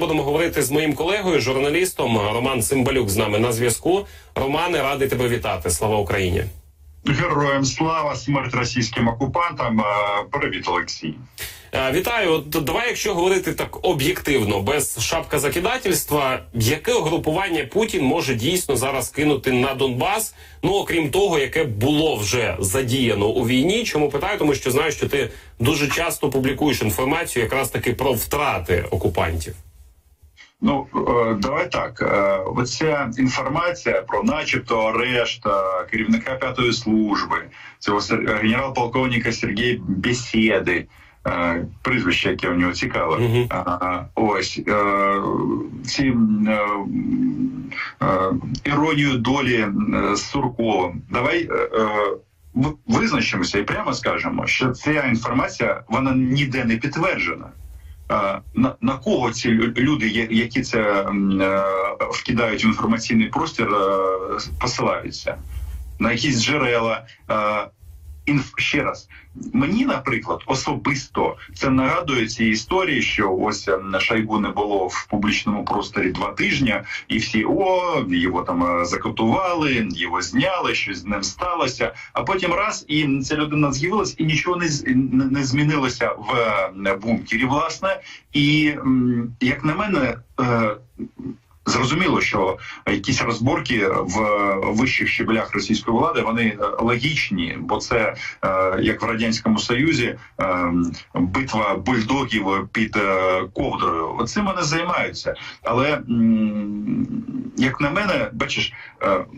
Будемо 0.00 0.22
говорити 0.22 0.62
з 0.62 0.70
моїм 0.70 0.94
колегою, 0.94 1.40
журналістом 1.40 2.18
Роман 2.34 2.62
Цимбалюк 2.62 3.08
з 3.08 3.16
нами 3.16 3.38
на 3.38 3.52
зв'язку. 3.52 4.06
Романе, 4.34 4.82
радий 4.82 5.08
тебе 5.08 5.28
вітати. 5.28 5.70
Слава 5.70 5.96
Україні. 5.98 6.44
Героям 7.06 7.64
слава 7.64 8.16
смерть 8.16 8.54
російським 8.54 9.08
окупантам. 9.08 9.80
Е, 9.80 9.84
Привіт, 10.30 10.64
Олексій. 10.68 11.14
Е, 11.74 11.92
Вітаю. 11.92 12.32
От 12.32 12.48
давай, 12.48 12.88
якщо 12.88 13.14
говорити 13.14 13.52
так 13.52 13.78
об'єктивно, 13.86 14.60
без 14.60 14.98
шапка 15.00 15.38
закидательства, 15.38 16.42
яке 16.54 16.92
угрупування 16.92 17.64
Путін 17.64 18.04
може 18.04 18.34
дійсно 18.34 18.76
зараз 18.76 19.08
кинути 19.08 19.52
на 19.52 19.74
Донбас? 19.74 20.34
Ну 20.62 20.72
окрім 20.72 21.10
того, 21.10 21.38
яке 21.38 21.64
було 21.64 22.16
вже 22.16 22.56
задіяно 22.60 23.26
у 23.26 23.46
війні. 23.46 23.84
Чому 23.84 24.10
питаю? 24.10 24.38
Тому 24.38 24.54
що 24.54 24.70
знаю, 24.70 24.92
що 24.92 25.08
ти 25.08 25.30
дуже 25.58 25.88
часто 25.88 26.30
публікуєш 26.30 26.82
інформацію, 26.82 27.42
якраз 27.42 27.68
таки 27.70 27.92
про 27.92 28.12
втрати 28.12 28.84
окупантів. 28.90 29.54
Ну 30.62 30.86
е, 30.94 31.34
давай 31.34 31.70
так. 31.70 32.02
е, 32.02 32.38
Оця 32.56 33.10
інформація 33.18 34.02
про, 34.02 34.22
начебто, 34.22 34.78
арешт 34.80 35.46
е, 35.46 35.50
керівника 35.90 36.34
п'ятої 36.34 36.72
служби, 36.72 37.36
цього 37.78 37.98
генерал-полковника 38.42 39.32
Сергія 39.32 39.78
Бесєди, 39.88 40.86
прізвище, 41.82 42.30
яке 42.30 42.48
у 42.48 42.54
нього 42.54 42.72
цікаве. 42.72 43.16
А, 43.50 44.04
Ось 44.14 44.60
ці 45.86 46.14
іронію 48.64 49.18
долі 49.18 49.66
з 50.12 50.20
Сурковим. 50.30 51.02
Давай. 51.10 51.48
в- 52.54 52.74
Визначимося 52.86 53.58
і 53.58 53.62
прямо 53.62 53.92
скажемо, 53.94 54.46
що 54.46 54.70
ця 54.70 55.02
інформація 55.06 55.82
вона 55.88 56.14
ніде 56.14 56.64
не 56.64 56.76
підтверджена. 56.76 57.46
Е, 58.10 58.40
на, 58.54 58.74
на 58.80 58.96
кого 58.96 59.30
ці 59.30 59.48
лю- 59.48 59.78
люди, 59.78 60.08
які 60.30 60.62
це 60.62 60.80
е, 60.80 61.08
вкидають 62.10 62.64
в 62.64 62.66
інформаційний 62.66 63.28
простір, 63.28 63.68
е, 63.72 64.38
посилаються 64.60 65.36
на 65.98 66.12
якісь 66.12 66.42
джерела. 66.42 67.06
Е, 68.30 68.32
інф 68.32 68.52
ще 68.56 68.82
раз 68.82 69.08
мені, 69.52 69.86
наприклад, 69.86 70.42
особисто 70.46 71.36
це 71.54 71.70
нагадує 71.70 72.26
ці 72.26 72.44
історії, 72.44 73.02
що 73.02 73.36
ось 73.36 73.68
ем, 73.68 73.96
Шойгу 74.00 74.40
не 74.40 74.48
було 74.48 74.86
в 74.86 75.06
публічному 75.06 75.64
просторі 75.64 76.10
два 76.10 76.32
тижні, 76.32 76.74
і 77.08 77.18
всі 77.18 77.44
о 77.44 78.04
його 78.08 78.42
там 78.42 78.80
е, 78.80 78.84
закотували, 78.84 79.88
його 79.90 80.22
зняли, 80.22 80.74
щось 80.74 80.98
з 80.98 81.04
ним 81.04 81.22
сталося. 81.22 81.94
А 82.12 82.22
потім 82.22 82.52
раз 82.52 82.84
і 82.88 83.20
ця 83.20 83.36
людина 83.36 83.72
з'явилась, 83.72 84.14
і 84.18 84.24
нічого 84.24 84.56
не 84.56 84.68
не, 85.30 85.44
змінилося 85.44 86.12
в 86.18 86.34
е, 86.86 86.94
бункері. 86.94 87.44
Власне, 87.44 88.00
і 88.32 88.74
як 89.40 89.64
на 89.64 89.74
мене. 89.74 90.16
Зрозуміло, 91.66 92.20
що 92.20 92.58
якісь 92.86 93.22
розборки 93.22 93.86
в 93.88 94.20
вищих 94.62 95.08
щеблях 95.08 95.54
російської 95.54 95.96
влади 95.96 96.20
вони 96.20 96.42
е, 96.42 96.56
логічні, 96.78 97.56
бо 97.60 97.76
це 97.76 98.14
е, 98.44 98.78
як 98.80 99.02
в 99.02 99.04
радянському 99.04 99.58
союзі 99.58 100.18
е, 100.40 100.72
битва 101.14 101.74
бульдогів 101.74 102.68
під 102.72 102.96
ковдрою. 103.54 104.16
Оцим 104.18 104.44
вони 104.44 104.62
займаються. 104.62 105.34
Але 105.62 106.00
як 107.56 107.80
на 107.80 107.90
мене, 107.90 108.30
бачиш, 108.32 108.72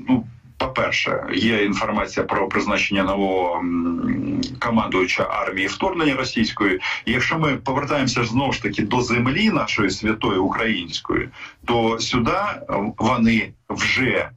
ну. 0.09 0.27
По-перше, 0.57 1.27
є 1.35 1.65
інформація 1.65 2.27
про 2.27 2.49
призначення 2.49 3.03
нового 3.03 3.63
командуюча 4.65 5.23
армії 5.23 5.67
вторгнення 5.67 6.15
російської. 6.17 6.81
І 7.05 7.13
якщо 7.13 7.39
ми 7.39 7.57
повертаємося 7.57 8.25
знову 8.25 8.53
ж 8.53 8.63
таки 8.63 8.83
до 8.83 9.03
землі 9.03 9.51
нашої 9.51 9.91
святої 9.91 10.39
української, 10.39 11.29
то 11.65 11.99
сюди 11.99 12.39
вони 12.99 13.53
вже 13.69 14.29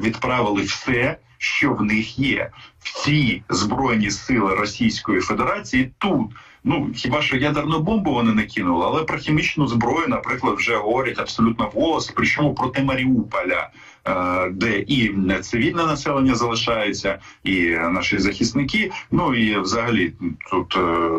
відправили 0.00 0.62
все, 0.62 1.16
що 1.38 1.72
в 1.72 1.82
них 1.82 2.18
є. 2.18 2.50
Всі 2.82 3.42
збройні 3.48 4.10
сили 4.10 4.54
Російської 4.54 5.20
Федерації 5.20 5.92
тут. 5.98 6.30
Ну 6.64 6.90
хіба 6.94 7.22
що 7.22 7.36
ядерну 7.36 7.80
бомбу 7.80 8.12
вони 8.12 8.32
не 8.32 8.42
кинули, 8.42 8.86
але 8.86 9.04
про 9.04 9.18
хімічну 9.18 9.66
зброю, 9.66 10.08
наприклад, 10.08 10.54
вже 10.56 10.76
говорять 10.76 11.18
абсолютно 11.18 11.70
вголос, 11.74 12.12
причому 12.16 12.54
проти 12.54 12.82
Маріуполя, 12.82 13.70
е, 14.04 14.50
де 14.50 14.78
і 14.78 15.14
цивільне 15.42 15.86
населення 15.86 16.34
залишається, 16.34 17.18
і 17.44 17.68
наші 17.70 18.18
захисники. 18.18 18.90
Ну 19.10 19.34
і 19.34 19.58
взагалі 19.58 20.12
тут. 20.50 20.76
е, 20.76 21.10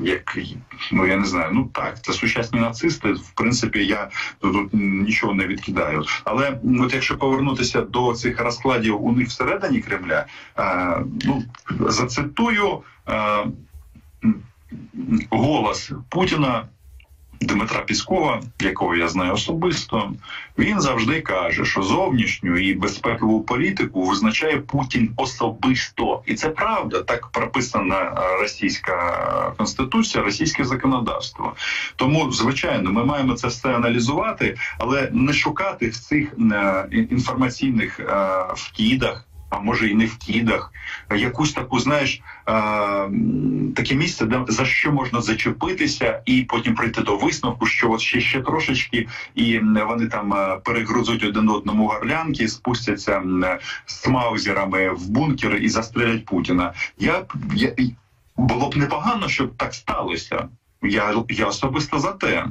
Як 0.00 0.38
ну 0.92 1.06
я 1.06 1.16
не 1.16 1.24
знаю, 1.24 1.50
ну 1.52 1.70
так, 1.72 2.02
це 2.02 2.12
сучасні 2.12 2.60
нацисти. 2.60 3.12
В 3.12 3.30
принципі, 3.30 3.86
я 3.86 4.10
тут, 4.40 4.68
нічого 4.72 5.34
не 5.34 5.46
відкидаю. 5.46 6.04
Але 6.24 6.58
от 6.80 6.94
якщо 6.94 7.16
повернутися 7.18 7.80
до 7.80 8.12
цих 8.14 8.40
розкладів 8.40 9.04
у 9.04 9.12
них 9.12 9.28
всередині 9.28 9.80
Кремля, 9.80 10.26
е, 10.58 10.96
ну 11.24 11.42
зацитую 11.88 12.78
голос 15.30 15.92
Путіна. 16.08 16.68
Дмитра 17.40 17.80
Піскова, 17.80 18.42
якого 18.60 18.96
я 18.96 19.08
знаю 19.08 19.32
особисто, 19.32 20.12
він 20.58 20.80
завжди 20.80 21.20
каже, 21.20 21.64
що 21.64 21.82
зовнішню 21.82 22.56
і 22.56 22.74
безпекову 22.74 23.40
політику 23.40 24.02
визначає 24.02 24.56
Путін 24.56 25.12
особисто, 25.16 26.22
і 26.26 26.34
це 26.34 26.48
правда. 26.48 27.02
Так 27.02 27.26
прописана 27.26 28.14
російська 28.40 29.54
конституція, 29.56 30.24
російське 30.24 30.64
законодавство. 30.64 31.54
Тому, 31.96 32.32
звичайно, 32.32 32.92
ми 32.92 33.04
маємо 33.04 33.34
це 33.34 33.48
все 33.48 33.74
аналізувати, 33.74 34.56
але 34.78 35.10
не 35.12 35.32
шукати 35.32 35.88
в 35.88 35.96
цих 35.96 36.34
е, 36.52 36.88
інформаційних 36.92 38.00
е, 38.00 38.06
вкидах. 38.54 39.26
А 39.50 39.58
може 39.58 39.88
і 39.88 39.94
не 39.94 40.06
в 40.06 40.16
кідах, 40.16 40.72
якусь 41.16 41.52
таку, 41.52 41.80
знаєш, 41.80 42.22
таке 43.76 43.94
місце, 43.94 44.26
де 44.26 44.44
за 44.48 44.64
що 44.64 44.92
можна 44.92 45.20
зачепитися, 45.20 46.22
і 46.26 46.42
потім 46.42 46.74
прийти 46.74 47.02
до 47.02 47.16
висновку, 47.16 47.66
що 47.66 47.90
от 47.90 48.00
ще 48.00 48.20
ще 48.20 48.40
трошечки, 48.40 49.08
і 49.34 49.58
вони 49.58 50.06
там 50.06 50.34
е, 50.34 50.60
перегрузуть 50.64 51.24
один 51.24 51.48
одному 51.48 51.86
горлянки, 51.86 52.48
спустяться 52.48 53.22
з 53.86 54.08
маузерами 54.08 54.90
в 54.90 55.08
бункер 55.08 55.56
і 55.56 55.68
застрелять 55.68 56.24
Путіна. 56.24 56.72
Я 56.98 57.24
я 57.54 57.72
було 58.36 58.68
б 58.68 58.76
непогано, 58.76 59.28
щоб 59.28 59.56
так 59.56 59.74
сталося. 59.74 60.48
Я 60.82 61.14
я 61.28 61.46
особисто 61.46 61.98
за 61.98 62.12
те. 62.12 62.46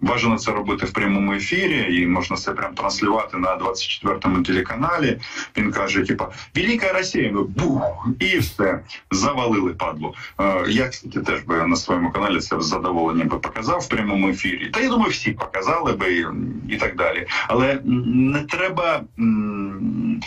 Бажано 0.00 0.38
це 0.38 0.52
робити 0.52 0.86
в 0.86 0.92
прямому 0.92 1.32
ефірі, 1.32 2.00
і 2.02 2.06
можна 2.06 2.36
це 2.36 2.52
прям 2.52 2.74
транслювати 2.74 3.36
на 3.38 3.56
24-му 3.58 4.42
телеканалі. 4.42 5.18
Він 5.56 5.72
каже: 5.72 6.02
типа 6.04 6.28
Велика 6.56 6.92
Росія, 6.92 7.32
бух, 7.32 8.08
і 8.20 8.38
все 8.38 8.80
завалили 9.10 9.72
падлу. 9.74 10.14
Е, 10.40 10.64
Я 10.68 10.88
кстати, 10.88 11.20
теж 11.20 11.40
би 11.40 11.66
на 11.66 11.76
своєму 11.76 12.10
каналі 12.12 12.40
це 12.40 12.60
з 12.60 12.66
задоволенням 12.66 13.28
би 13.28 13.38
показав 13.38 13.80
в 13.80 13.88
прямому 13.88 14.28
ефірі. 14.28 14.70
Та 14.70 14.80
я 14.80 14.88
думаю, 14.88 15.10
всі 15.10 15.32
показали 15.32 15.92
би 15.92 16.12
і, 16.14 16.26
і 16.68 16.76
так 16.76 16.96
далі. 16.96 17.26
Але 17.48 17.80
не 17.84 18.38
треба. 18.42 19.02
м, 19.18 20.20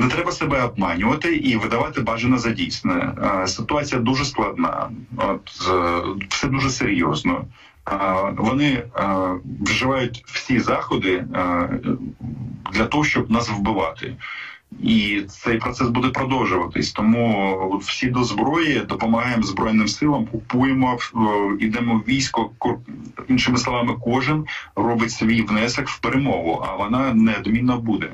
не 0.00 0.08
треба 0.08 0.32
себе 0.32 0.62
обманювати 0.64 1.36
і 1.36 1.56
видавати 1.56 2.00
бажане 2.00 2.38
за 2.38 2.50
дійсне. 2.50 3.12
Е, 3.42 3.46
Ситуація 3.46 4.00
дуже 4.00 4.24
складна, 4.24 4.90
от 5.16 5.68
е, 5.70 6.02
все 6.28 6.46
дуже 6.48 6.70
серйозно. 6.70 7.44
Е, 7.92 7.94
Вони 8.38 8.82
вживають 9.60 10.22
всі 10.26 10.58
заходи 10.60 11.24
для 12.72 12.86
того, 12.86 13.04
щоб 13.04 13.30
нас 13.30 13.48
вбивати. 13.50 14.16
І 14.82 15.22
цей 15.28 15.58
процес 15.58 15.88
буде 15.88 16.08
продовжуватись. 16.08 16.92
Тому 16.92 17.76
всі 17.86 18.06
до 18.06 18.24
зброї 18.24 18.80
допомагаємо 18.88 19.42
збройним 19.42 19.88
силам, 19.88 20.26
купуємо, 20.26 20.98
ідемо 21.60 21.94
в 21.94 22.08
військо. 22.08 22.50
Ко- 22.58 22.80
Іншими 23.28 23.58
словами, 23.58 23.94
кожен 24.04 24.44
робить 24.76 25.10
свій 25.10 25.42
внесок 25.42 25.88
в 25.88 25.98
перемогу, 26.00 26.64
а 26.68 26.76
вона 26.76 27.14
неодмінно 27.14 27.78
буде. 27.78 28.10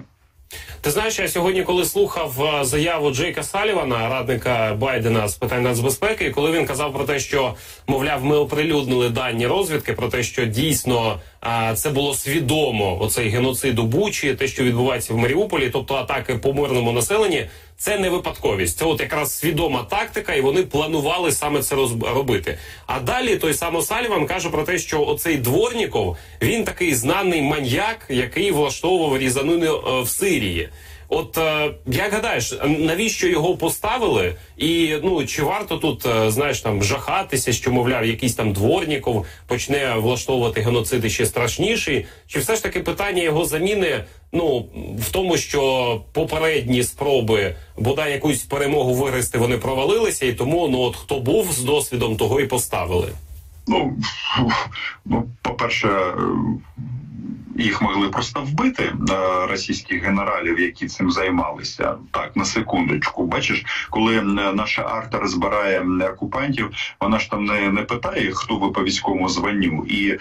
Ти 0.81 0.91
знаєш, 0.91 1.19
я 1.19 1.29
сьогодні, 1.29 1.63
коли 1.63 1.85
слухав 1.85 2.45
е, 2.45 2.65
заяву 2.65 3.11
Джейка 3.11 3.43
Салівана, 3.43 4.09
радника 4.09 4.75
Байдена 4.75 5.29
з 5.29 5.35
питань 5.35 5.63
нацбезпеки, 5.63 6.31
коли 6.31 6.53
він 6.53 6.67
казав 6.67 6.93
про 6.93 7.05
те, 7.05 7.21
що 7.21 7.55
мовляв, 7.87 8.25
ми 8.25 8.37
оприлюднили 8.37 9.09
дані 9.09 9.47
розвідки 9.47 9.93
про 9.93 10.09
те, 10.09 10.23
що 10.23 10.45
дійсно 10.47 11.21
а, 11.41 11.75
це 11.75 11.91
було 11.91 12.15
свідомо 12.15 13.03
оцей 13.03 13.29
геноцид 13.29 13.79
у 13.79 13.83
Бучі, 13.83 14.35
те, 14.35 14.49
що 14.49 14.65
відбувається 14.65 15.15
в 15.15 15.17
Маріуполі, 15.17 15.71
тобто 15.73 15.95
атаки 15.95 16.35
по 16.35 16.53
мирному 16.53 16.93
населенні, 16.93 17.47
це 17.79 17.99
не 17.99 18.11
випадковість. 18.11 18.79
Це 18.79 18.85
от 18.85 19.01
якраз 19.01 19.39
свідома 19.39 19.83
тактика, 19.83 20.35
і 20.35 20.41
вони 20.41 20.63
планували 20.63 21.33
саме 21.33 21.63
це 21.63 21.77
робити. 22.15 22.59
А 22.87 23.01
далі 23.01 23.37
той 23.37 23.55
самий 23.55 23.83
Саліван 23.83 24.27
каже 24.27 24.51
про 24.51 24.63
те, 24.63 24.79
що 24.79 25.07
оцей 25.07 25.37
Дворніков 25.37 26.17
він 26.43 26.65
такий 26.65 26.95
знаний 26.95 27.43
маньяк, 27.43 28.07
який 28.09 28.51
влаштовував 28.51 29.19
різанину 29.19 29.65
е, 29.77 30.03
в 30.03 30.09
Сирії. 30.09 30.69
От 31.09 31.39
е, 31.39 31.71
як 31.87 32.13
гадаєш, 32.13 32.55
навіщо 32.65 33.29
його 33.29 33.57
поставили? 33.57 34.37
І 34.57 34.97
ну 35.03 35.27
чи 35.27 35.43
варто 35.43 35.77
тут 35.77 36.07
е, 36.07 36.31
знаєш 36.31 36.61
там 36.61 36.83
жахатися, 36.83 37.53
що 37.53 37.73
мовляв, 37.73 38.07
якийсь 38.07 38.35
там 38.35 38.53
дворніков 38.53 39.27
почне 39.47 39.95
влаштовувати 39.95 40.61
геноциди 40.61 41.11
ще 41.11 41.27
страшніший? 41.27 42.07
Чи 42.27 42.39
все 42.39 42.57
ж 42.57 42.63
таки 42.63 42.81
питання 42.81 43.23
його 43.23 43.45
заміни? 43.45 44.05
Ну 44.33 44.67
в 44.99 45.13
тому, 45.13 45.37
що 45.37 46.03
попередні 46.13 46.83
спроби 46.83 47.57
бодай 47.79 48.13
якусь 48.13 48.43
перемогу 48.43 48.95
вигрести, 48.95 49.39
вони 49.39 49.59
провалилися, 49.59 50.27
і 50.27 50.33
тому 50.33 50.69
ну 50.69 50.81
от 50.81 50.97
хто 50.97 51.21
був 51.21 51.53
з 51.53 51.59
досвідом, 51.59 52.17
того 52.17 52.41
і 52.41 52.47
поставили. 52.47 53.09
Ну, 53.67 53.97
ну 55.05 55.29
по 55.43 55.55
перше, 55.55 55.89
їх 57.59 57.83
могли 57.83 58.09
просто 58.09 58.41
вбити 58.41 58.83
е, 58.83 59.47
російських 59.47 60.05
генералів, 60.05 60.61
які 60.61 60.87
цим 60.87 61.11
займалися. 61.11 61.95
Так 62.11 62.37
на 62.37 62.45
секундочку. 62.45 63.27
Бачиш, 63.27 63.65
коли 63.91 64.23
наша 64.55 64.83
арта 64.83 65.19
розбирає 65.19 65.87
окупантів, 66.13 66.71
вона 67.01 67.19
ж 67.19 67.31
там 67.31 67.45
не 67.45 67.71
не 67.71 67.83
питає, 67.83 68.33
хто 68.33 68.57
ви 68.57 68.71
по 68.71 68.85
військовому 68.85 69.29
званню, 69.29 69.85
і 69.89 70.11
е, 70.11 70.19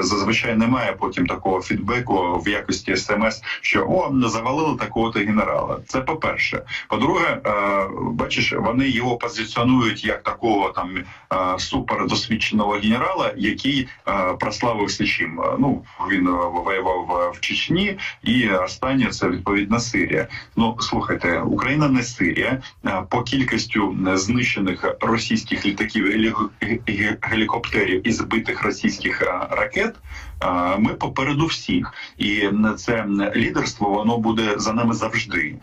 зазвичай 0.00 0.56
немає 0.56 0.92
потім 0.92 1.26
такого 1.26 1.62
фідбеку 1.62 2.42
в 2.46 2.48
якості 2.48 2.96
смс, 2.96 3.42
що 3.60 3.86
о 3.88 4.28
завалили 4.28 4.76
такого-то 4.76 5.18
генерала. 5.18 5.78
Це 5.86 6.00
по 6.00 6.16
перше. 6.16 6.62
По-друге, 6.88 7.40
е, 7.46 7.88
бачиш, 8.02 8.52
вони 8.52 8.88
його 8.88 9.16
позиціонують 9.16 10.04
як 10.04 10.22
такого 10.22 10.70
там 10.70 10.96
е, 10.96 11.58
супердосвідченого 11.58 12.72
генерала, 12.72 13.32
який 13.36 13.88
е, 14.08 14.32
прославився 14.40 15.06
чим. 15.06 15.40
Ну 15.58 15.84
він 16.10 16.28
воював 16.66 17.32
в 17.36 17.40
Чечні, 17.40 17.98
і 18.22 18.48
останнє 18.48 19.06
це 19.06 19.28
відповідна 19.28 19.80
Сирія. 19.80 20.28
Ну 20.56 20.76
слухайте, 20.80 21.40
Україна 21.40 21.88
не 21.88 22.02
Сирія 22.02 22.62
по 23.08 23.22
кількістю 23.22 23.96
знищених 24.14 24.96
російських 25.00 25.66
літаків 25.66 26.04
гелікоптерів 27.22 28.08
і 28.08 28.12
збитих 28.12 28.62
російських 28.62 29.22
ракет. 29.50 29.94
Ми 30.78 30.94
попереду 30.94 31.46
всіх, 31.46 31.92
і 32.18 32.48
це 32.76 33.06
лідерство 33.36 33.90
воно 33.90 34.18
буде 34.18 34.54
за 34.56 34.72
нами 34.72 34.94
завжди. 34.94 35.54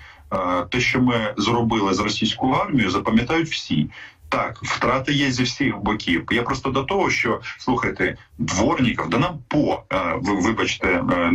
Те, 0.69 0.79
що 0.79 1.01
ми 1.01 1.33
зробили 1.37 1.93
з 1.93 1.99
російською 1.99 2.53
армією, 2.53 2.89
запам'ятають 2.89 3.49
всі. 3.49 3.89
Так, 4.33 4.59
втрати 4.63 5.13
є 5.13 5.31
зі 5.31 5.43
всіх 5.43 5.77
боків. 5.77 6.27
Я 6.31 6.43
просто 6.43 6.69
до 6.69 6.83
того, 6.83 7.09
що 7.09 7.41
слухайте, 7.57 8.17
дворників, 8.37 9.09
да 9.09 9.17
нам 9.17 9.39
по 9.47 9.83
е, 9.93 10.13
ви 10.21 10.35
вибачте, 10.35 10.87
е, 10.87 11.31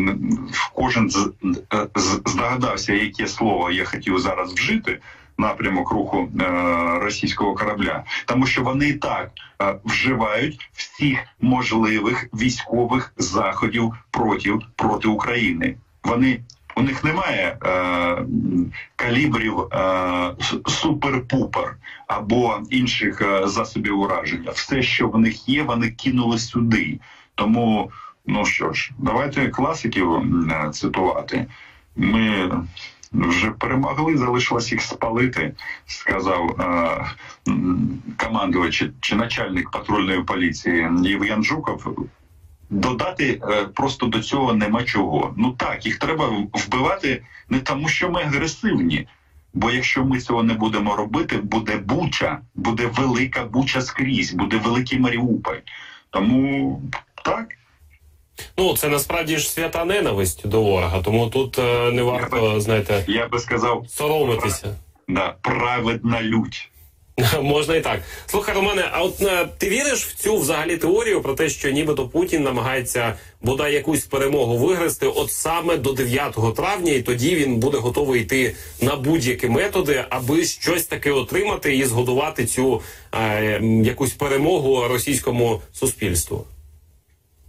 кожен 0.75 1.11
е, 1.75 1.87
здогадався, 2.27 2.93
яке 2.93 3.27
слово 3.27 3.71
я 3.71 3.85
хотів 3.85 4.19
зараз 4.19 4.53
вжити. 4.53 4.99
Напрямок 5.41 5.91
руху 5.91 6.29
е, 6.41 6.45
російського 7.01 7.55
корабля, 7.55 8.05
тому 8.27 8.47
що 8.47 8.63
вони 8.63 8.89
і 8.89 8.93
так 8.93 9.31
е, 9.63 9.75
вживають 9.85 10.71
всіх 10.73 11.19
можливих 11.41 12.27
військових 12.35 13.13
заходів 13.17 13.95
проти 14.11 14.53
проти 14.77 15.09
України. 15.09 15.77
Вони 16.05 16.41
у 16.79 16.83
них 16.83 17.05
немає 17.05 17.59
е, 17.65 18.25
калібрів 18.97 19.61
е, 19.61 19.77
супер-пупер 20.65 21.75
або 22.07 22.59
інших 22.71 23.23
е, 23.23 23.49
засобів 23.49 24.01
ураження. 24.01 24.51
Все, 24.51 24.83
що 24.83 25.09
в 25.09 25.19
них 25.19 25.49
є, 25.49 25.63
вони 25.63 25.91
кинули 25.91 26.39
сюди. 26.39 27.01
Тому, 27.35 27.91
ну 28.27 28.45
що 28.45 28.73
ж, 28.73 28.93
давайте 28.99 29.49
класиків 29.49 30.13
е, 30.15 30.71
цитувати. 30.71 31.47
Ми 31.97 32.51
вже 33.13 33.51
перемогли, 33.51 34.17
залишилось 34.17 34.73
їх 34.73 34.83
спалити, 34.83 35.55
сказав 35.87 36.61
е, 36.61 37.53
командувач 38.17 38.85
чи, 39.01 39.17
начальник 39.17 39.71
патрульної 39.71 40.23
поліції 40.23 40.89
Євген 41.03 41.45
Жуков. 41.45 42.09
Додати 42.71 43.41
е, 43.51 43.65
просто 43.65 44.07
до 44.07 44.21
цього 44.21 44.55
нема 44.55 44.85
чого. 44.85 45.35
Ну 45.37 45.53
так, 45.53 45.87
їх 45.87 45.99
треба 45.99 46.47
вбивати 46.53 47.23
не 47.49 47.61
тому, 47.61 47.89
що 47.89 48.11
ми 48.11 48.23
агресивні. 48.23 49.07
Бо 49.55 49.71
якщо 49.71 50.05
ми 50.05 50.21
цього 50.21 50.43
не 50.43 50.55
будемо 50.55 50.97
робити, 50.97 51.37
буде 51.37 51.77
буча, 51.77 52.41
буде 52.55 52.87
велика 52.87 53.45
буча 53.45 53.81
скрізь, 53.81 54.33
буде 54.33 54.57
великий 54.57 54.99
Маріуполь. 54.99 55.57
Тому 56.11 56.83
так. 57.25 57.47
Ну 58.59 58.77
це 58.77 58.89
насправді 58.89 59.37
ж 59.37 59.51
свята 59.51 59.85
ненависть 59.85 60.49
до 60.49 60.63
ворога, 60.63 61.03
тому 61.03 61.27
тут 61.27 61.59
е, 61.59 61.93
не 61.93 62.03
варто, 62.03 62.37
я 62.37 62.55
би, 62.55 62.61
знаєте, 62.61 63.05
я 63.09 63.29
би 63.29 63.39
сказав 63.39 63.87
соромитися. 63.89 64.77
Да, 65.09 65.35
праведна 65.43 66.23
лють. 66.23 66.71
Можна 67.43 67.77
і 67.77 67.81
так. 67.81 68.01
Слухай, 68.27 68.55
Романе, 68.55 68.89
а 68.93 69.03
от 69.03 69.23
е, 69.23 69.49
ти 69.59 69.69
віриш 69.69 70.05
в 70.05 70.15
цю 70.15 70.37
взагалі 70.37 70.77
теорію 70.77 71.23
про 71.23 71.35
те, 71.35 71.49
що 71.49 71.71
нібито 71.71 72.09
Путін 72.09 72.43
намагається 72.43 73.15
бодай 73.43 73.75
якусь 73.75 74.05
перемогу 74.05 74.59
виграти 74.59 75.07
от 75.07 75.33
саме 75.33 75.77
до 75.77 75.93
9 75.93 76.37
травня, 76.57 76.93
і 76.93 77.03
тоді 77.03 77.35
він 77.35 77.57
буде 77.57 77.79
готовий 77.79 78.23
йти 78.23 78.55
на 78.81 78.97
будь-які 78.97 79.49
методи, 79.49 80.05
аби 80.11 80.45
щось 80.45 80.85
таке 80.85 81.13
отримати 81.13 81.77
і 81.77 81.85
згодувати 81.85 82.47
цю 82.47 82.83
е, 83.13 83.61
якусь 83.85 84.13
перемогу 84.13 84.89
російському 84.89 85.63
суспільству? 85.73 86.45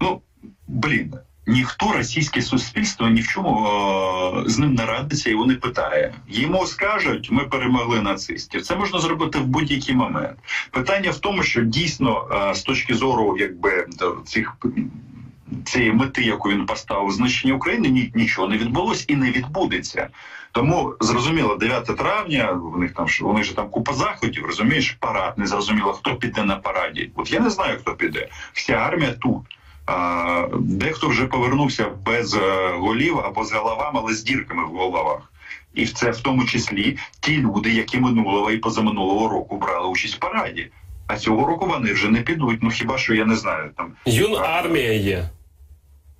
Ну 0.01 0.21
блін 0.67 1.13
ніхто 1.49 1.91
російське 1.91 2.41
суспільство 2.41 3.07
ні 3.07 3.21
в 3.21 3.27
чому 3.27 3.49
о, 3.49 4.43
з 4.45 4.59
ним 4.59 4.73
не 4.73 4.85
радиться, 4.85 5.29
і 5.29 5.33
вони 5.33 5.55
питає. 5.55 6.13
Йому 6.27 6.65
скажуть, 6.65 7.31
ми 7.31 7.43
перемогли 7.43 8.01
нацистів. 8.01 8.61
Це 8.61 8.75
можна 8.75 8.99
зробити 8.99 9.39
в 9.39 9.45
будь-який 9.45 9.95
момент. 9.95 10.37
Питання 10.71 11.11
в 11.11 11.17
тому, 11.17 11.43
що 11.43 11.61
дійсно 11.61 12.27
о, 12.31 12.53
з 12.53 12.63
точки 12.63 12.93
зору, 12.95 13.37
якби 13.39 13.87
цих. 14.25 14.55
Цієї 15.65 15.91
мети, 15.91 16.21
яку 16.21 16.49
він 16.49 16.65
поставив 16.65 17.11
знищення 17.11 17.53
України, 17.53 17.89
ні, 17.89 18.11
нічого 18.15 18.47
не 18.47 18.57
відбулось 18.57 19.05
і 19.07 19.15
не 19.15 19.31
відбудеться. 19.31 20.07
Тому 20.51 20.93
зрозуміло, 20.99 21.55
9 21.55 21.85
травня 21.85 22.51
в 22.51 22.79
них 22.79 22.93
там 22.93 23.07
вони 23.21 23.43
ж 23.43 23.55
там 23.55 23.69
купа 23.69 23.93
заходів, 23.93 24.45
розумієш, 24.45 24.97
парад 24.99 25.37
не 25.37 25.47
зрозуміло, 25.47 25.93
хто 25.93 26.15
піде 26.15 26.43
на 26.43 26.55
параді. 26.55 27.11
От 27.15 27.31
я 27.31 27.39
не 27.39 27.49
знаю, 27.49 27.77
хто 27.79 27.95
піде. 27.95 28.27
Вся 28.53 28.73
армія 28.73 29.11
тут. 29.11 29.58
Дехто 30.59 31.07
вже 31.07 31.25
повернувся 31.25 31.85
без 32.05 32.33
е, 32.33 32.69
голів 32.77 33.19
або 33.19 33.43
з 33.43 33.51
головами, 33.51 33.99
але 34.03 34.13
з 34.13 34.23
дірками 34.23 34.65
в 34.65 34.69
головах. 34.69 35.31
І 35.73 35.85
це 35.85 36.11
в 36.11 36.19
тому 36.19 36.45
числі 36.45 36.97
ті 37.19 37.37
люди, 37.37 37.69
які 37.73 37.99
минулого 37.99 38.51
і 38.51 38.57
позаминулого 38.57 39.29
року 39.29 39.57
брали 39.57 39.87
участь 39.87 40.15
в 40.15 40.19
параді. 40.19 40.67
А 41.07 41.17
цього 41.17 41.47
року 41.47 41.65
вони 41.67 41.93
вже 41.93 42.09
не 42.09 42.21
підуть. 42.21 42.63
Ну 42.63 42.69
хіба 42.69 42.97
що 42.97 43.13
я 43.13 43.25
не 43.25 43.35
знаю 43.35 43.71
там 43.77 43.91
юн 44.05 44.35
армія 44.35 44.93
є. 44.93 45.29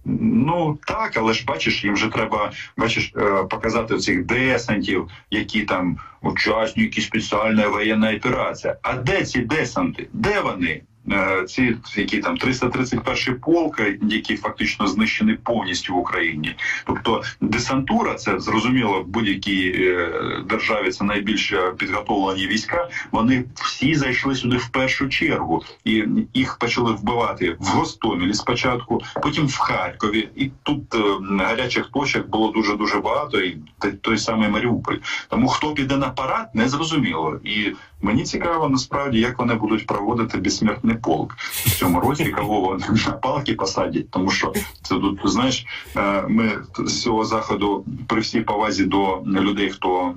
Ну 0.06 0.78
так, 0.86 1.18
але 1.18 1.34
ж 1.34 1.46
бачиш, 1.46 1.84
їм 1.84 1.94
вже 1.94 2.08
треба 2.08 2.52
бачиш 2.78 3.14
е, 3.18 3.44
показати 3.44 3.98
цих 3.98 4.26
десантів, 4.26 5.10
які 5.32 5.62
там 5.62 5.98
учасники 6.22 7.02
спеціальної 7.02 7.68
воєнної 7.68 8.18
операції. 8.18 8.74
А 8.82 8.94
де 8.94 9.24
ці 9.24 9.40
десанти? 9.40 10.08
Де 10.14 10.42
вони? 10.42 10.82
Е, 11.12 11.44
ці 11.48 11.76
які 11.96 12.18
там 12.18 12.38
331 12.38 13.40
полк, 13.40 13.82
які 14.02 14.38
фактично 14.38 14.88
знищені 14.88 15.34
повністю 15.34 15.94
в 15.94 15.98
Україні. 15.98 16.56
Тобто 16.86 17.22
десантура, 17.42 18.16
це 18.16 18.40
зрозуміло 18.40 19.02
в 19.02 19.08
будь-якій 19.08 19.72
е, 19.76 20.10
державі. 20.50 20.92
Це 20.92 21.04
найбільш 21.04 21.54
підготовлені 21.78 22.48
війська. 22.48 22.90
Вони 23.12 23.46
всі 23.54 23.96
зайшли 23.96 24.36
сюди 24.36 24.58
в 24.58 24.68
першу 24.70 25.10
чергу, 25.10 25.64
і 25.84 26.06
їх 26.34 26.58
почали 26.58 26.94
вбивати 26.94 27.58
в 27.60 27.66
Гостомелі 27.66 28.34
спочатку, 28.34 29.02
потім 29.24 29.48
в 29.48 29.58
Харкові, 29.58 30.30
і 30.36 30.52
тут 30.64 30.96
е, 30.96 31.00
гарячих 31.44 31.90
точок 31.94 32.30
було 32.30 32.52
дуже 32.52 32.76
дуже 32.76 33.00
багато. 33.00 33.42
І 33.42 33.58
той 34.02 34.18
самий 34.18 34.50
Маріуполь. 34.50 34.96
Тому 35.30 35.48
хто 35.48 35.74
піде 35.74 35.98
на 35.98 36.10
парад, 36.10 36.50
не 36.54 36.70
зрозуміло 36.70 37.40
і. 37.44 37.74
Мені 38.02 38.24
цікаво 38.24 38.70
насправді, 38.70 39.20
як 39.20 39.40
вони 39.40 39.54
будуть 39.54 39.86
проводити 39.86 40.38
безсмертний 40.38 40.98
полк 40.98 41.36
в 41.38 41.76
цьому 41.76 42.00
році, 42.00 42.26
кого 42.26 42.62
вони 42.62 42.86
на 43.08 43.12
палки 43.12 43.54
посадять, 43.54 44.12
тому 44.12 44.32
що 44.32 44.54
це 44.82 44.96
тут 44.96 45.20
знаєш, 45.24 45.66
е, 45.98 46.24
ми 46.28 46.52
з 46.80 47.02
цього 47.02 47.26
заходу 47.26 47.86
при 48.08 48.22
всій 48.22 48.42
повазі 48.42 48.86
до 48.86 49.24
людей, 49.26 49.70
хто 49.70 50.14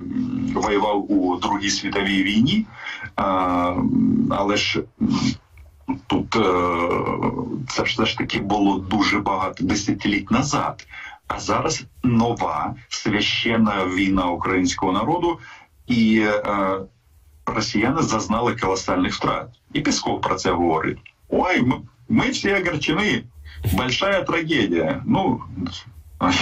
воював 0.53 1.11
у 1.11 1.35
Другій 1.37 1.69
світовій 1.69 2.23
війні, 2.23 2.65
але 4.29 4.57
ж. 4.57 4.83
Тут 6.07 6.35
е, 6.35 6.41
це 7.67 7.83
все 7.83 8.05
ж 8.05 8.17
таки 8.17 8.39
було 8.39 8.77
дуже 8.77 9.19
багато 9.19 9.63
десятиліть 9.63 10.31
назад. 10.31 10.87
А 11.27 11.39
зараз 11.39 11.83
нова 12.03 12.75
священна 12.89 13.85
війна 13.85 14.25
українського 14.27 14.91
народу, 14.91 15.39
і 15.87 16.19
е, 16.19 16.79
росіяни 17.45 18.01
зазнали 18.01 18.55
колосальних 18.55 19.13
втрат. 19.13 19.47
І 19.73 19.81
Пісков 19.81 20.21
про 20.21 20.35
це 20.35 20.51
говорить. 20.51 20.97
Ой, 21.29 21.61
ми, 21.61 21.75
ми 22.09 22.29
всі 22.29 22.53
огорчені, 22.53 23.23
большая 23.73 24.23
трагедія. 24.23 25.03
Ну 25.05 25.41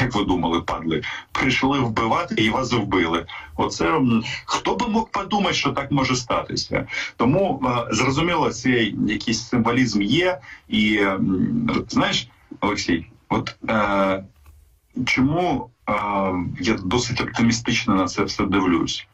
як 0.01 0.15
ви 0.15 0.23
думали, 0.23 0.61
падли, 0.61 1.01
прийшли 1.31 1.79
вбивати 1.79 2.35
і 2.35 2.49
вас 2.49 2.73
вбили. 2.73 3.25
Оце 3.55 4.01
хто 4.45 4.75
би 4.75 4.87
мог 4.87 5.09
подумати, 5.09 5.53
що 5.53 5.71
так 5.71 5.91
може 5.91 6.15
статися? 6.15 6.87
Тому 7.17 7.63
зрозуміло, 7.91 8.49
цей 8.49 8.95
якийсь 9.07 9.47
символізм 9.47 10.01
є, 10.01 10.39
і 10.69 10.99
знаєш, 11.89 12.27
Олексій, 12.59 13.05
от 13.29 13.55
е, 13.69 14.23
чому 15.05 15.69
е, 15.89 15.93
я 16.59 16.73
досить 16.73 17.21
оптимістично 17.21 17.95
на 17.95 18.05
це 18.05 18.23
все 18.23 18.45
дивлюсь? 18.45 19.07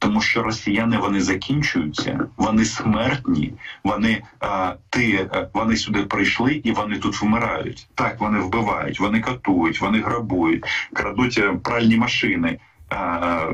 Тому 0.00 0.20
що 0.20 0.42
росіяни 0.42 0.98
вони 0.98 1.20
закінчуються, 1.20 2.20
вони 2.36 2.64
смертні, 2.64 3.52
вони 3.84 4.22
а, 4.40 4.74
ти, 4.90 5.30
вони 5.54 5.76
сюди 5.76 6.02
прийшли 6.02 6.52
і 6.52 6.72
вони 6.72 6.98
тут 6.98 7.22
вмирають. 7.22 7.88
Так 7.94 8.20
вони 8.20 8.38
вбивають, 8.38 9.00
вони 9.00 9.20
катують, 9.20 9.80
вони 9.80 10.00
грабують, 10.00 10.64
крадуть 10.92 11.38
е, 11.38 11.52
пральні 11.62 11.96
машини. 11.96 12.58
А, 12.88 13.52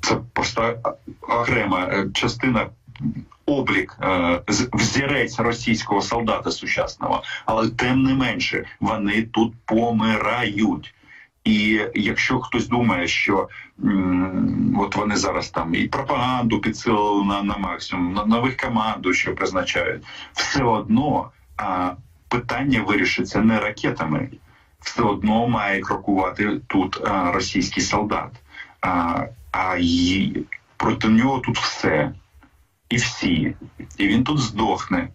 Це 0.00 0.16
просто 0.32 0.78
окрема 1.20 1.80
е, 1.80 2.06
частина. 2.14 2.66
Облік 3.46 3.98
е, 4.02 4.40
взірець 4.72 5.38
російського 5.38 6.02
солдата 6.02 6.50
сучасного, 6.50 7.22
але 7.46 7.68
тим 7.68 8.02
не 8.02 8.14
менше 8.14 8.64
вони 8.80 9.22
тут 9.22 9.54
помирають. 9.64 10.94
І 11.48 11.80
якщо 11.94 12.40
хтось 12.40 12.68
думає, 12.68 13.08
що 13.08 13.48
м, 13.84 14.76
от 14.78 14.96
вони 14.96 15.16
зараз 15.16 15.48
там 15.48 15.74
і 15.74 15.88
пропаганду 15.88 16.60
підсилили 16.60 17.24
на 17.24 17.42
на 17.42 17.56
максимум, 17.56 18.12
на 18.12 18.24
нових 18.24 18.56
команду, 18.56 19.12
що 19.12 19.34
призначають, 19.34 20.02
все 20.32 20.62
одно 20.64 21.30
а, 21.56 21.92
питання 22.28 22.82
вирішиться 22.82 23.40
не 23.40 23.60
ракетами, 23.60 24.28
все 24.80 25.02
одно 25.02 25.48
має 25.48 25.80
крокувати 25.80 26.60
тут 26.66 27.00
а, 27.06 27.32
російський 27.32 27.82
солдат, 27.82 28.30
а 28.80 29.24
а 29.50 29.76
й, 29.80 30.44
проти 30.76 31.08
нього 31.08 31.38
тут 31.38 31.58
все. 31.58 32.12
І 32.88 32.96
всі, 32.96 33.54
і 33.98 34.08
він 34.08 34.24
тут 34.24 34.38
здохне. 34.38 35.08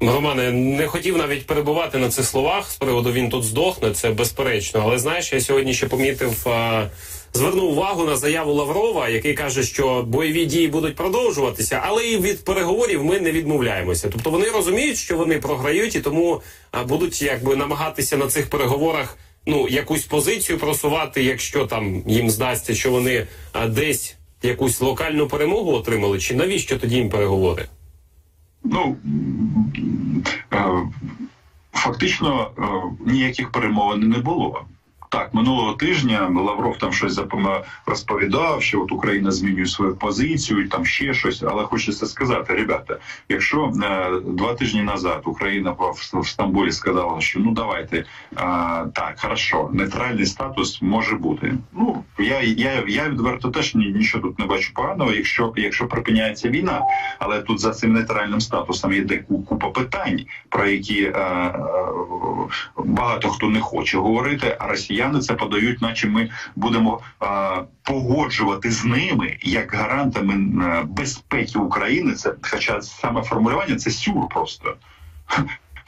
Романе, 0.00 0.52
не 0.52 0.86
хотів 0.86 1.16
навіть 1.16 1.46
перебувати 1.46 1.98
на 1.98 2.08
цих 2.08 2.24
словах 2.24 2.70
з 2.70 2.76
приводу 2.76 3.12
він 3.12 3.30
тут 3.30 3.44
здохне, 3.44 3.90
це 3.90 4.10
безперечно. 4.10 4.80
Але 4.84 4.98
знаєш, 4.98 5.32
я 5.32 5.40
сьогодні 5.40 5.74
ще 5.74 5.86
помітив, 5.86 6.48
а, 6.48 6.86
звернув 7.32 7.72
увагу 7.72 8.04
на 8.04 8.16
заяву 8.16 8.52
Лаврова, 8.52 9.08
який 9.08 9.34
каже, 9.34 9.62
що 9.62 10.02
бойові 10.02 10.44
дії 10.44 10.68
будуть 10.68 10.96
продовжуватися, 10.96 11.82
але 11.84 12.06
і 12.06 12.18
від 12.18 12.44
переговорів 12.44 13.04
ми 13.04 13.20
не 13.20 13.32
відмовляємося. 13.32 14.08
Тобто 14.12 14.30
вони 14.30 14.50
розуміють, 14.50 14.96
що 14.96 15.16
вони 15.16 15.38
програють, 15.38 15.94
і 15.94 16.00
тому 16.00 16.42
а, 16.70 16.84
будуть 16.84 17.22
якби 17.22 17.56
намагатися 17.56 18.16
на 18.16 18.26
цих 18.26 18.50
переговорах 18.50 19.18
ну 19.46 19.68
якусь 19.68 20.04
позицію 20.04 20.58
просувати, 20.58 21.22
якщо 21.22 21.66
там 21.66 22.02
їм 22.06 22.30
здасться, 22.30 22.74
що 22.74 22.90
вони 22.90 23.26
а, 23.52 23.66
десь 23.66 24.14
якусь 24.42 24.80
локальну 24.80 25.28
перемогу 25.28 25.72
отримали, 25.72 26.18
чи 26.18 26.34
навіщо 26.34 26.78
тоді 26.78 26.96
їм 26.96 27.10
переговори? 27.10 27.68
Ну 28.64 28.96
е, 30.52 30.64
фактично 31.72 32.50
е, 32.58 32.62
ніяких 33.12 33.50
перемовин 33.50 34.08
не 34.08 34.18
було. 34.18 34.66
Так, 35.08 35.34
минулого 35.34 35.72
тижня 35.72 36.28
Лавров 36.36 36.78
там 36.78 36.92
щось 36.92 37.20
розповідав, 37.86 38.62
що 38.62 38.82
от 38.82 38.92
Україна 38.92 39.30
змінює 39.30 39.66
свою 39.66 39.96
позицію, 39.96 40.68
там 40.68 40.86
ще 40.86 41.14
щось. 41.14 41.42
Але 41.42 41.64
хочеться 41.64 42.06
сказати, 42.06 42.54
ребята, 42.54 42.96
якщо 43.28 43.72
е, 43.82 44.10
два 44.26 44.54
тижні 44.54 44.82
назад 44.82 45.22
Україна 45.24 45.70
в, 45.70 45.94
в 46.12 46.28
Стамбулі 46.28 46.72
сказала, 46.72 47.20
що 47.20 47.40
ну 47.40 47.50
давайте 47.52 47.96
е, 47.96 48.04
так, 48.94 49.14
хорошо, 49.16 49.70
нейтральний 49.72 50.26
статус 50.26 50.82
може 50.82 51.16
бути. 51.16 51.54
Ну 51.72 52.04
я 52.18 52.40
я, 52.40 52.84
я 52.88 53.08
відверто 53.08 53.50
теж 53.50 53.74
нічого 53.74 54.22
тут 54.22 54.38
не 54.38 54.46
бачу 54.46 54.72
поганого, 54.74 55.12
якщо 55.12 55.52
якщо 55.56 55.86
припиняється 55.86 56.48
війна, 56.48 56.82
але 57.18 57.40
тут 57.40 57.60
за 57.60 57.70
цим 57.70 57.92
нейтральним 57.92 58.40
статусом 58.40 58.92
є 58.92 59.22
купа 59.46 59.70
питань, 59.70 60.20
про 60.48 60.66
які 60.66 61.04
е, 61.04 61.10
е, 61.10 61.52
багато 62.76 63.28
хто 63.28 63.48
не 63.48 63.60
хоче 63.60 63.98
говорити, 63.98 64.56
а 64.58 64.66
Росія 64.66 64.97
росіяни 64.98 65.20
це 65.20 65.34
подають, 65.34 65.82
наче 65.82 66.08
ми 66.08 66.30
будемо 66.56 67.00
а, 67.20 67.62
погоджувати 67.82 68.70
з 68.70 68.84
ними 68.84 69.36
як 69.42 69.74
гарантами 69.74 70.84
безпеки 70.84 71.58
України. 71.58 72.14
Це 72.14 72.34
хоча 72.42 72.82
саме 72.82 73.22
формулювання 73.22 73.76
це 73.76 73.90
сюр 73.90 74.28
просто. 74.28 74.76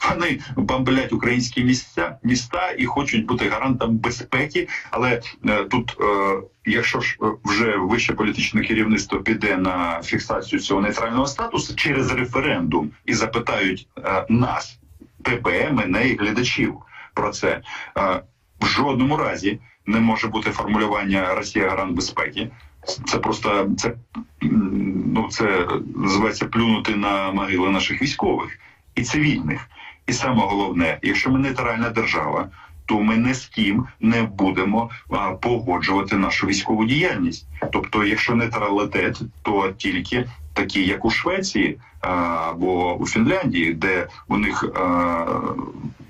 Вони 0.09 0.39
бомблять 0.55 1.13
українські 1.13 1.63
місця 1.63 2.17
міста 2.23 2.71
і 2.77 2.85
хочуть 2.85 3.25
бути 3.25 3.49
гарантом 3.49 3.97
безпеки. 3.97 4.67
Але 4.91 5.21
е, 5.45 5.63
тут, 5.63 5.97
е, 6.01 6.41
якщо 6.65 6.99
ж 6.99 7.17
е, 7.21 7.25
вже 7.43 7.77
вище 7.77 8.13
політичне 8.13 8.61
керівництво 8.61 9.19
піде 9.19 9.57
на 9.57 10.01
фіксацію 10.03 10.59
цього 10.59 10.81
нейтрального 10.81 11.27
статусу 11.27 11.75
через 11.75 12.11
референдум 12.11 12.91
і 13.05 13.13
запитають 13.13 13.87
е, 13.97 14.25
нас, 14.29 14.79
тебе, 15.23 15.71
мене 15.71 16.07
і 16.07 16.17
глядачів 16.17 16.75
про 17.13 17.29
це. 17.29 17.61
Е, 17.97 18.21
в 18.61 18.65
жодному 18.65 19.17
разі 19.17 19.59
не 19.85 19.99
може 19.99 20.27
бути 20.27 20.51
формулювання 20.51 21.35
Росія 21.35 21.69
гарант 21.69 21.95
безпеки. 21.95 22.49
Це 23.05 23.17
просто 23.17 23.69
це 23.77 23.93
ну 24.41 25.27
це 25.29 25.67
називається 25.95 26.45
плюнути 26.45 26.95
на 26.95 27.31
могили 27.31 27.69
наших 27.69 28.01
військових 28.01 28.59
і 28.95 29.03
цивільних. 29.03 29.67
І 30.07 30.13
саме 30.13 30.43
головне, 30.45 30.97
якщо 31.01 31.31
ми 31.31 31.39
нейтральна 31.39 31.89
держава, 31.89 32.49
то 32.85 32.99
ми 32.99 33.17
не 33.17 33.33
з 33.33 33.45
ким 33.45 33.87
не 33.99 34.23
будемо 34.23 34.89
а, 35.09 35.31
погоджувати 35.31 36.17
нашу 36.17 36.47
військову 36.47 36.85
діяльність. 36.85 37.47
Тобто, 37.71 38.03
якщо 38.03 38.35
нейтралітет, 38.35 39.21
то 39.41 39.71
тільки 39.77 40.25
такі, 40.53 40.83
як 40.85 41.05
у 41.05 41.09
Швеції 41.09 41.77
або 42.01 42.95
у 42.95 43.07
Фінляндії, 43.07 43.73
де 43.73 44.07
у 44.27 44.37
них 44.37 44.65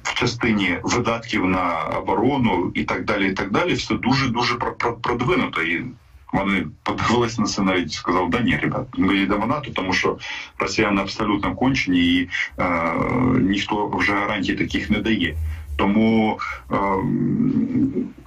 в 0.03 0.13
частині 0.13 0.77
видатків 0.83 1.45
на 1.45 1.83
оборону 1.83 2.71
і 2.73 2.83
так 2.83 3.05
далі, 3.05 3.29
і 3.29 3.33
так 3.33 3.51
далі, 3.51 3.73
все 3.73 3.95
дуже 3.95 4.29
дуже 4.29 4.55
продвинуто. 5.01 5.61
І 5.61 5.85
вони 6.33 6.65
подивилися 6.83 7.41
на 7.41 7.47
це 7.47 7.61
навіть 7.61 7.91
сказав, 7.91 8.29
да 8.29 8.39
ні, 8.39 8.57
ребят, 8.57 8.87
ми 8.97 9.17
йдемо 9.17 9.45
НАТО, 9.45 9.71
тому 9.73 9.93
що 9.93 10.17
росіяни 10.59 11.01
абсолютно 11.01 11.55
кончені, 11.55 11.99
і 11.99 12.29
е, 12.59 12.93
ніхто 13.41 13.87
вже 13.87 14.13
гарантій 14.13 14.53
таких 14.53 14.89
не 14.89 14.99
дає. 14.99 15.35
Тому 15.75 16.39
е, 16.71 16.75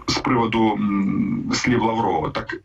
з 0.07 0.19
приводу 0.19 0.79
слів 1.53 1.83
Лаврова, 1.83 2.31
так 2.31 2.57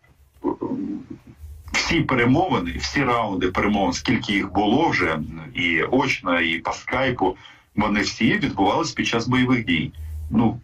всі 1.71 2.01
перемовини, 2.01 2.71
всі 2.79 3.03
раунди 3.03 3.47
перемовин, 3.47 3.93
скільки 3.93 4.33
їх 4.33 4.53
було 4.53 4.89
вже, 4.89 5.19
і 5.53 5.81
очно, 5.83 6.41
і 6.41 6.59
по 6.59 6.71
скайпу, 6.71 7.35
вони 7.75 8.01
всі 8.01 8.33
відбувалися 8.33 8.95
під 8.95 9.07
час 9.07 9.27
бойових 9.27 9.65
дій. 9.65 9.91
Ну 10.29 10.59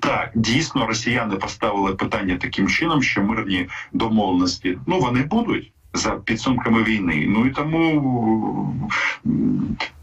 так, 0.00 0.30
дійсно, 0.34 0.86
росіяни 0.86 1.36
поставили 1.36 1.94
питання 1.94 2.36
таким 2.36 2.68
чином, 2.68 3.02
що 3.02 3.22
мирні 3.22 3.68
домовленості 3.92 4.78
ну 4.86 5.00
вони 5.00 5.22
будуть 5.22 5.72
за 5.94 6.10
підсумками 6.10 6.82
війни. 6.82 7.26
Ну 7.28 7.46
і 7.46 7.50
тому 7.50 8.90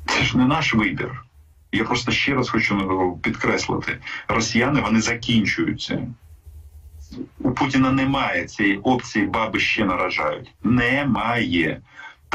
це 0.05 0.23
ж 0.23 0.37
не 0.37 0.45
наш 0.45 0.73
вибір. 0.73 1.25
Я 1.71 1.83
просто 1.83 2.11
ще 2.11 2.33
раз 2.33 2.49
хочу 2.49 3.19
підкреслити: 3.23 3.97
росіяни 4.27 4.81
вони 4.81 5.01
закінчуються. 5.01 6.07
У 7.39 7.51
Путіна 7.51 7.91
немає 7.91 8.45
цієї 8.45 8.77
опції, 8.77 9.25
баби 9.25 9.59
ще 9.59 9.85
наражають. 9.85 10.53
Немає. 10.63 11.81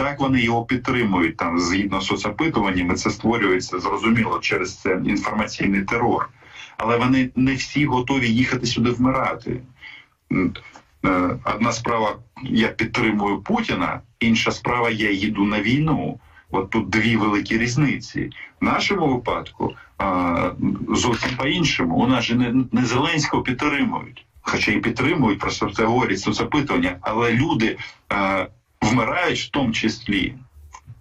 Так 0.00 0.20
вони 0.20 0.40
його 0.40 0.64
підтримують 0.64 1.36
там 1.36 1.58
згідно 1.58 2.00
з 2.00 2.06
соцопитуваннями. 2.06 2.94
Це 2.94 3.10
створюється 3.10 3.80
зрозуміло 3.80 4.38
через 4.38 4.88
інформаційний 5.04 5.82
терор, 5.82 6.28
але 6.76 6.96
вони 6.96 7.30
не 7.36 7.54
всі 7.54 7.86
готові 7.86 8.28
їхати 8.28 8.66
сюди 8.66 8.90
вмирати. 8.90 9.60
Е, 11.04 11.38
одна 11.44 11.72
справа, 11.72 12.16
я 12.42 12.68
підтримую 12.68 13.40
Путіна, 13.40 14.00
інша 14.20 14.50
справа, 14.50 14.90
я 14.90 15.10
їду 15.10 15.44
на 15.44 15.60
війну. 15.60 16.18
От 16.50 16.70
тут 16.70 16.88
дві 16.88 17.16
великі 17.16 17.58
різниці. 17.58 18.30
В 18.60 18.64
нашому 18.64 19.14
випадку 19.14 19.74
зовсім 20.88 21.30
по 21.36 21.46
іншому. 21.46 21.96
У 21.96 22.06
нас 22.06 22.24
же 22.24 22.34
не, 22.34 22.64
не 22.72 22.84
Зеленського 22.84 23.42
підтримують, 23.42 24.26
хоча 24.40 24.72
і 24.72 24.78
підтримують, 24.78 25.38
просто 25.38 25.70
це 25.70 25.84
говорять 25.84 26.20
соцопитування, 26.20 26.96
але 27.00 27.32
люди. 27.32 27.76
Вмирають 28.82 29.38
в 29.38 29.50
тому 29.50 29.72
числі. 29.72 30.34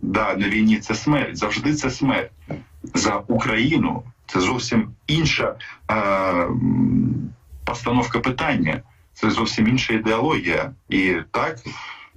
Да, 0.01 0.35
на 0.35 0.49
війні 0.49 0.79
це 0.79 0.95
смерть, 0.95 1.37
завжди 1.37 1.73
це 1.73 1.89
смерть. 1.89 2.31
За 2.93 3.15
Україну 3.27 4.03
це 4.27 4.39
зовсім 4.39 4.91
інша 5.07 5.55
е, 5.91 6.47
постановка 7.65 8.19
питання, 8.19 8.81
це 9.13 9.29
зовсім 9.29 9.67
інша 9.67 9.93
ідеологія. 9.93 10.71
І 10.89 11.15
так, 11.31 11.59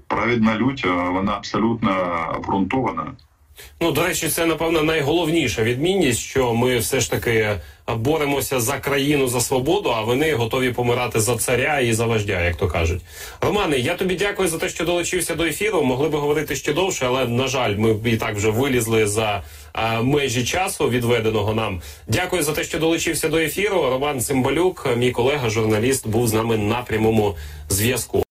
праведна 0.06 0.58
лють, 0.58 0.84
вона 0.86 1.32
абсолютно 1.32 1.92
обґрунтована. 2.36 3.12
Ну, 3.80 3.92
до 3.92 4.06
речі, 4.06 4.28
це 4.28 4.46
напевно 4.46 4.82
найголовніша 4.82 5.62
відмінність, 5.62 6.20
що 6.20 6.54
ми 6.54 6.78
все 6.78 7.00
ж 7.00 7.10
таки 7.10 7.48
боремося 7.96 8.60
за 8.60 8.78
країну 8.78 9.28
за 9.28 9.40
свободу, 9.40 9.90
а 9.90 10.00
вони 10.02 10.34
готові 10.34 10.72
помирати 10.72 11.20
за 11.20 11.36
царя 11.36 11.80
і 11.80 11.92
за 11.92 12.06
вождя, 12.06 12.40
як 12.44 12.56
то 12.56 12.68
кажуть. 12.68 13.02
Романе, 13.40 13.78
я 13.78 13.94
тобі 13.94 14.14
дякую 14.14 14.48
за 14.48 14.58
те, 14.58 14.68
що 14.68 14.84
долучився 14.84 15.34
до 15.34 15.44
ефіру. 15.44 15.82
Могли 15.82 16.08
би 16.08 16.18
говорити 16.18 16.56
ще 16.56 16.72
довше, 16.72 17.06
але 17.06 17.26
на 17.26 17.48
жаль, 17.48 17.76
ми 17.76 17.96
і 18.04 18.16
так 18.16 18.36
вже 18.36 18.50
вилізли 18.50 19.06
за 19.06 19.42
а, 19.72 20.02
межі 20.02 20.44
часу, 20.44 20.88
відведеного 20.88 21.54
нам. 21.54 21.82
Дякую 22.08 22.42
за 22.42 22.52
те, 22.52 22.64
що 22.64 22.78
долучився 22.78 23.28
до 23.28 23.38
ефіру. 23.38 23.82
Роман 23.82 24.20
Цимбалюк, 24.20 24.88
мій 24.96 25.10
колега, 25.10 25.50
журналіст, 25.50 26.08
був 26.08 26.28
з 26.28 26.32
нами 26.32 26.56
на 26.56 26.82
прямому 26.82 27.36
зв'язку. 27.68 28.21